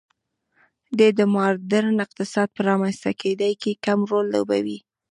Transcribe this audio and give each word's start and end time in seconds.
دې 0.97 1.09
د 1.19 1.19
ماډرن 1.35 1.97
اقتصاد 2.05 2.47
په 2.53 2.61
رامنځته 2.69 3.11
کېدا 3.21 3.49
کې 3.61 3.79
کم 3.85 3.99
رول 4.11 4.25
لوبولی. 4.33 4.79